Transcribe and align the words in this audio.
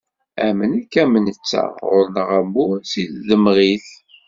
Am 0.45 0.59
nekk 0.71 0.93
am 1.03 1.13
netta 1.25 1.63
ɣur-nneɣ 1.89 2.29
ammur 2.39 2.77
seg 2.91 3.05
tdemɣit. 3.15 3.87